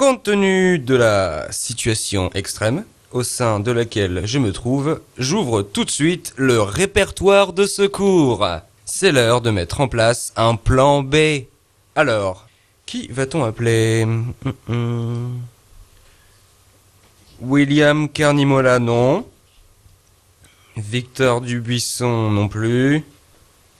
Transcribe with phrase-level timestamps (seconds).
[0.00, 5.84] compte tenu de la situation extrême au sein de laquelle je me trouve, j'ouvre tout
[5.84, 8.48] de suite le répertoire de secours.
[8.86, 11.44] C'est l'heure de mettre en place un plan B.
[11.96, 12.48] Alors,
[12.86, 14.06] qui va-t-on appeler?
[17.42, 19.26] William Carnimola, non.
[20.78, 23.04] Victor Dubuisson, non plus.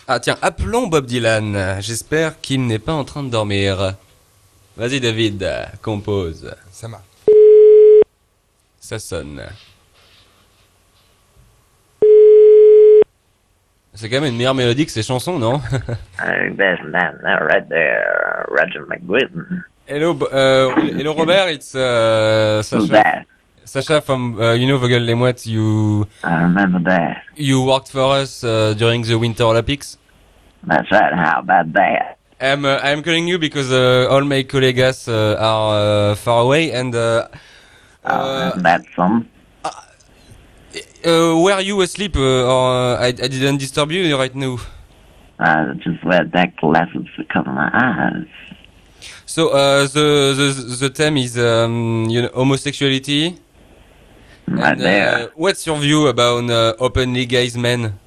[0.06, 1.78] Ah tiens, appelons Bob Dylan.
[1.80, 3.94] J'espère qu'il n'est pas en train de dormir.
[4.76, 5.46] Vas-y David,
[5.82, 6.54] compose.
[6.70, 7.02] Ça marche.
[8.78, 9.42] Ça sonne.
[13.92, 15.60] C'est quand même une meilleure mélodie que ces chansons, non?
[16.18, 19.62] That's that, that right there, Roger McGuinn.
[19.86, 23.26] Hello, uh, hello Robert, it's uh, that?
[23.64, 25.46] Sacha from uh, you know Vogel Les Mouettes.
[25.46, 27.22] You I remember that.
[27.36, 29.98] you worked for us uh, during the Winter Olympics.
[30.64, 31.12] That's right.
[31.12, 32.16] How about that?
[32.40, 36.72] I'm uh, I'm calling you because uh, all my colleagues uh, are uh, far away
[36.72, 37.28] and uh,
[38.04, 39.28] Uh, uh, that's some.
[39.64, 44.58] uh, were you asleep uh, or uh, I, I didn't disturb you right now?
[45.38, 48.28] I just wear that glasses to cover my eyes.
[49.26, 53.36] So uh, the the the theme is um, you know homosexuality.
[54.48, 55.26] Right And, there.
[55.26, 57.98] uh, what's your view about uh, openly gay men?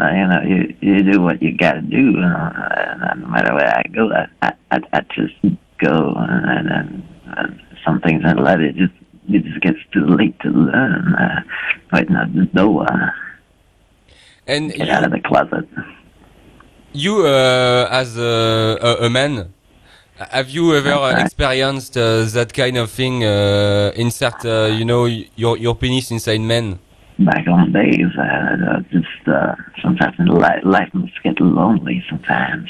[0.00, 2.20] Uh, you know, you you do what you gotta do.
[2.20, 5.34] Uh, no matter where I go, I I, I, I just
[5.78, 8.94] go, and, and, and some things in life it just
[9.28, 11.14] it just gets too late to learn.
[11.14, 11.40] Uh,
[11.92, 12.86] waiting at the door,
[14.46, 15.68] And get out of the closet.
[16.92, 19.52] you, uh, as a, a, a man,
[20.16, 21.20] have you ever uh, Okay.
[21.20, 23.24] experienced uh, that kind of thing?
[23.24, 26.78] Uh, insert, uh, you know, your your penis inside men.
[27.18, 32.68] Back on days, uh, uh, just uh, sometimes in life, life must get lonely sometimes.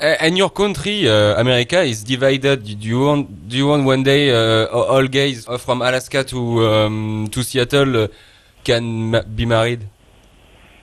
[0.00, 2.64] And your country, uh, America, is divided.
[2.64, 3.48] Do you want?
[3.48, 8.08] Do you want one day uh, all gays from Alaska to um, to Seattle uh,
[8.64, 9.88] can ma- be married?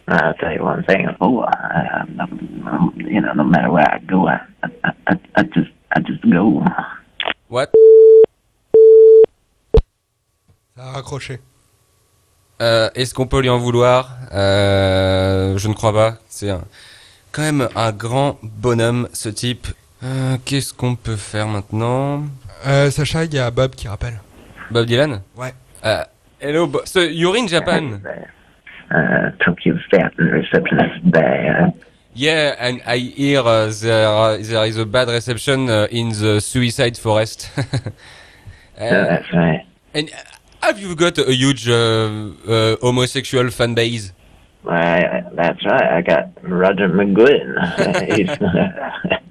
[0.08, 1.08] I'll tell you one thing.
[1.19, 5.44] Oh, I, I, um, you know, no matter where I go, I, I, I, I
[5.44, 6.64] just, I just go.
[7.47, 7.72] What?
[10.75, 11.40] Ça a raccroché.
[12.61, 16.16] Euh, Est-ce qu'on peut lui en vouloir Euh, Je ne crois pas.
[16.29, 16.63] C'est un-
[17.31, 19.67] quand même un grand bonhomme, ce type.
[20.03, 22.23] Euh, Qu'est-ce qu'on peut faire maintenant
[22.67, 24.19] Euh, Sacha, il y a Bob qui rappelle.
[24.71, 25.53] Bob Dylan Ouais.
[25.85, 26.03] Euh,
[26.39, 27.99] Hello, Bo- so you're in Japan?
[28.91, 31.73] Uh, Tokyo staff and receptionist bad.
[32.16, 36.97] Yeah, and I hear uh, there there is a bad reception uh, in the suicide
[36.97, 37.49] forest.
[38.77, 39.66] That's right.
[39.93, 40.09] and
[40.66, 41.74] have you got a huge uh,
[42.48, 44.12] uh, homosexual fan base?
[44.64, 45.90] Why, that's right.
[45.98, 47.50] I got Roger McGuinn.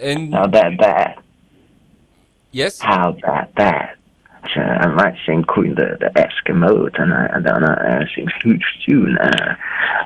[0.00, 1.22] And how about that?
[2.52, 3.96] yes, How about that?
[4.54, 7.30] So I might sing Queen the, the Eskimo tonight.
[7.34, 7.76] I don't know.
[7.78, 9.16] I sing huge tune.
[9.18, 9.54] Uh,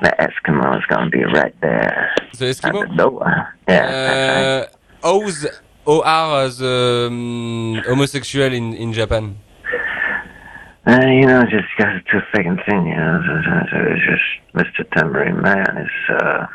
[0.01, 2.87] the is gonna be right there the at Eskimo.
[2.89, 3.53] the door.
[3.67, 4.43] Yeah, that's right.
[4.43, 4.65] Uh,
[5.03, 5.47] how's
[5.85, 9.37] how are the um, homosexual in in Japan?
[10.87, 13.19] Uh, you know, just got too fucking thing, you know.
[13.23, 14.89] It's just Mr.
[14.93, 16.45] Tambourine Man is uh,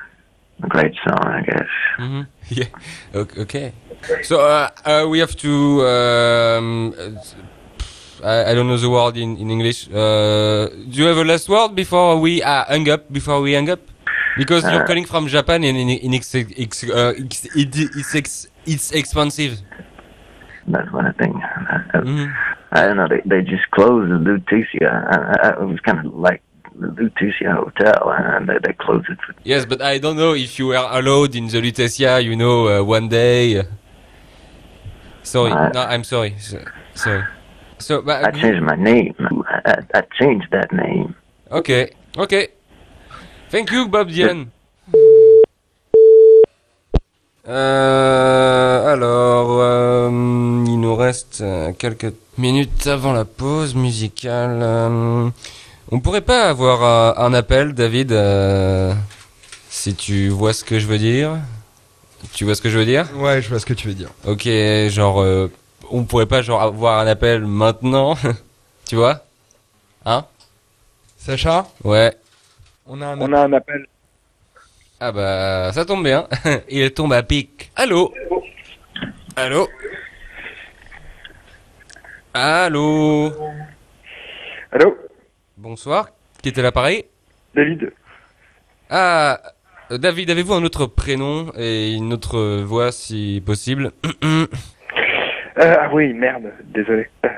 [0.63, 1.69] a great song, I guess.
[1.97, 2.67] hmm Yeah.
[3.15, 3.73] Ok- Okay.
[4.23, 5.53] So uh, uh, we have to.
[5.87, 9.89] Um, uh, I, I don't know the word in in English.
[9.89, 13.11] Uh, do you have a last word before we uh, hang up?
[13.13, 13.81] Before we hang up,
[14.37, 18.47] because you're calling from Japan and in, in ex, ex, uh, ex, it, it's ex,
[18.67, 19.59] it's expensive.
[20.67, 21.35] That's what I think.
[21.37, 22.01] I,
[22.71, 22.87] I.
[22.87, 23.09] Don't know.
[23.09, 24.91] They they just closed the Lutetia.
[24.91, 26.43] I, I, it was kind of like
[26.79, 29.19] the Lutetia Hotel, and they they closed it.
[29.45, 32.23] Yes, but I don't know if you were allowed in the Lutetia.
[32.23, 33.63] You know, uh, one day.
[35.23, 36.35] Sorry, Uh, no, I'm sorry.
[36.39, 36.65] So,
[36.95, 37.25] sorry.
[37.79, 39.15] So, but, I changed my name.
[39.47, 41.15] I, I, I changed that name.
[41.51, 42.49] Ok, ok.
[43.51, 44.49] Thank you, Bob Dylan.
[47.51, 50.09] Euh, alors, euh,
[50.67, 54.61] il nous reste euh, quelques minutes avant la pause musicale.
[54.63, 55.29] Euh,
[55.91, 56.85] on pourrait pas avoir
[57.19, 58.95] un, un appel, David, euh,
[59.69, 61.39] si tu vois ce que je veux dire?
[62.35, 63.09] Tu vois ce que je veux dire?
[63.17, 64.11] Ouais, je vois ce que tu veux dire.
[64.29, 64.49] Ok,
[64.89, 65.51] genre, euh,
[65.91, 68.17] on pourrait pas genre avoir un appel maintenant,
[68.87, 69.25] tu vois?
[70.07, 70.25] Hein?
[71.19, 72.15] Sacha, Ouais.
[72.87, 73.87] on a un On a un appel.
[75.01, 76.27] Ah bah ça tombe bien,
[76.69, 77.71] il tombe à pic.
[77.77, 78.13] Allô
[79.37, 79.67] Allô
[82.35, 83.33] Allô
[84.71, 84.97] Allô
[85.57, 86.09] Bonsoir,
[86.43, 87.05] qui était l'appareil
[87.55, 87.93] David
[88.91, 89.41] Ah,
[89.91, 93.93] Euh, David, avez-vous un autre prénom et une autre voix si possible
[95.59, 97.11] Euh, ah oui, merde, désolé.
[97.27, 97.29] Euh,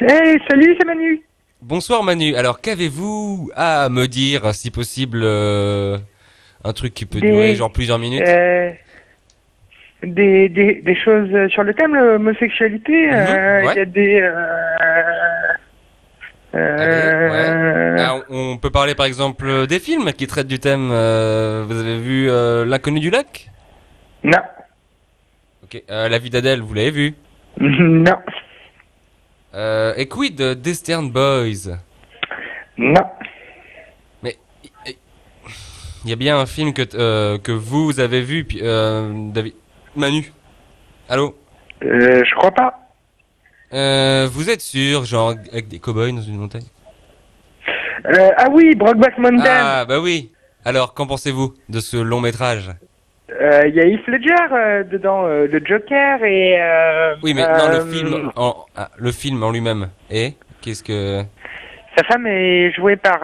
[0.00, 1.22] Hey, salut, c'est Manu.
[1.60, 2.34] Bonsoir Manu.
[2.36, 5.98] Alors, qu'avez-vous à me dire, si possible, euh,
[6.64, 8.70] un truc qui peut Des- durer genre plusieurs minutes Euh,
[10.02, 13.12] des, des, des choses sur le thème, l'homosexualité.
[13.12, 13.76] euh, Il ouais.
[13.76, 14.20] y a des...
[14.20, 14.32] Euh,
[16.54, 20.90] euh, Ah, on peut parler par exemple des films qui traitent du thème.
[20.92, 23.48] euh, vous avez vu euh, L'inconnu du lac?
[24.24, 24.38] Non.
[25.64, 25.82] Ok.
[25.90, 27.14] Euh, La vie d'Adèle, vous l'avez vu?
[27.60, 28.16] Non.
[29.54, 31.76] euh, Et quid de d'Eastern Boys?
[32.78, 33.02] Non.
[36.08, 39.52] Il y a bien un film que, euh, que vous avez vu, puis, euh, David.
[39.94, 40.32] Manu.
[41.06, 41.36] Allô?
[41.84, 42.78] Euh, je crois pas.
[43.74, 46.64] euh, Vous êtes sûr, genre avec des cow-boys dans une montagne?
[48.06, 49.44] Euh, ah oui, Brokeback Mountain.
[49.50, 50.32] Ah, bah oui.
[50.64, 52.70] Alors, qu'en pensez-vous de ce long métrage?
[53.30, 56.58] Euh, Il y a Heath Ledger dedans, le Joker et...
[57.22, 59.90] Oui, mais non, le film en, ah, le film en lui-même.
[60.10, 60.32] Et
[60.62, 61.22] Qu'est-ce que...
[61.98, 63.18] Sa femme est jouée par...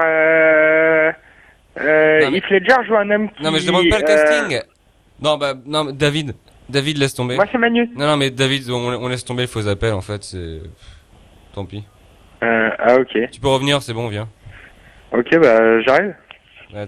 [1.81, 3.43] Euh, Non, mais- Heath Ledger joue un homme qui...
[3.43, 4.61] Non, mais je demande pas le euh, casting
[5.21, 6.35] Non, bah, non, mais David.
[6.69, 7.37] David, laisse tomber.
[7.37, 7.91] moi, c'est Manu.
[7.97, 10.61] Non, non, mais David, on, on laisse tomber le faux appel, en fait, c'est...
[11.53, 11.85] Tant pis.
[12.43, 13.31] Euh, ah, ok.
[13.31, 14.29] Tu peux revenir, c'est bon, viens.
[15.13, 16.15] Ok, bah, j'arrive.
[16.75, 16.87] Ouais,